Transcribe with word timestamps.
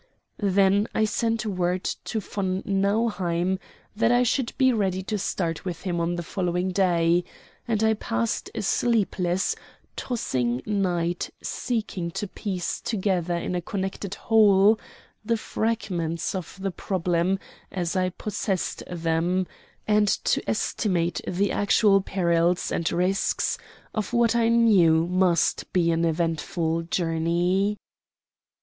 Then 0.39 0.87
I 0.95 1.05
sent 1.05 1.45
word 1.45 1.83
to 2.05 2.19
von 2.19 2.63
Nauheim 2.65 3.59
that 3.95 4.11
I 4.11 4.23
should 4.23 4.51
be 4.57 4.73
ready 4.73 5.03
to 5.03 5.19
start 5.19 5.63
with 5.63 5.83
him 5.83 5.99
on 5.99 6.15
the 6.15 6.23
following 6.23 6.69
day, 6.71 7.23
and 7.67 7.83
I 7.83 7.93
passed 7.93 8.49
a 8.55 8.63
sleepless, 8.63 9.55
tossing 9.95 10.63
night 10.65 11.29
seeking 11.43 12.09
to 12.17 12.27
piece 12.27 12.81
together 12.81 13.35
in 13.35 13.53
a 13.53 13.61
connected 13.61 14.15
whole 14.15 14.79
the 15.23 15.37
fragments 15.37 16.33
of 16.33 16.57
the 16.59 16.71
problem 16.71 17.37
as 17.71 17.95
I 17.95 18.09
possessed 18.09 18.81
them, 18.89 19.45
and 19.87 20.07
to 20.07 20.41
estimate 20.49 21.21
the 21.27 21.51
actual 21.51 22.01
perils 22.01 22.71
and 22.71 22.91
risks 22.91 23.59
of 23.93 24.13
what 24.13 24.35
I 24.35 24.47
knew 24.49 25.05
must 25.05 25.71
be 25.71 25.91
an 25.91 26.05
eventful 26.05 26.87
journey. 26.89 27.77